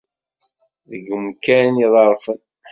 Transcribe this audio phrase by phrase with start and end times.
[0.89, 2.39] Deg yimukan iḍerfen.